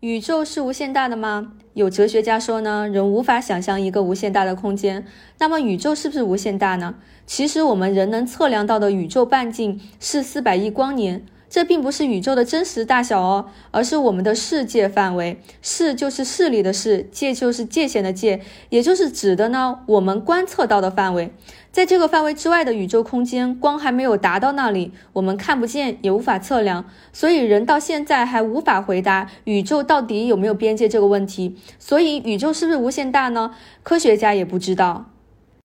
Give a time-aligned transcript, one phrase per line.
[0.00, 1.54] 宇宙是无限大的吗？
[1.72, 5.06] 有哲学家说呢，人无法想象一个无限大的空间。
[5.38, 6.96] 那么宇宙是不是无限大呢？
[7.24, 11.24] 其实我们人能测量到的宇宙半径是四百亿光年。
[11.56, 15.40] 这并不是宇宙的真实大小哦，而是我们的世界范围。
[15.62, 21.32] 视就是视力的视，界就是界限的界，也就是指的呢我们观测到的范围。
[21.72, 26.84] 在这个范围之外的宇宙空间，光还没有达到那里，我们看不见，也无法测量。
[27.14, 31.56] 所以人到现在还无法回答宇宙到底有没有边界这个问题。
[31.78, 33.52] 所以宇宙是不是无限大呢？
[33.82, 35.06] 科学家也不知道。